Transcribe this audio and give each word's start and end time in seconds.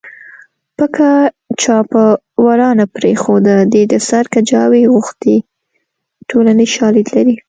پکه 0.77 1.11
چا 1.61 1.77
په 1.91 2.01
ورا 2.45 2.69
نه 2.79 2.85
پرېښوده 2.95 3.55
دې 3.73 3.83
د 3.91 3.93
سر 4.07 4.23
کجاوې 4.33 4.83
غوښتې 4.93 5.35
ټولنیز 6.29 6.69
شالید 6.77 7.07
لري 7.15 7.35